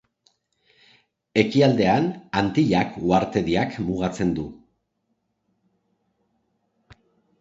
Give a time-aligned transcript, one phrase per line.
[1.41, 2.07] Ekialdean
[2.41, 4.47] Antillak uhartediak mugatzen du.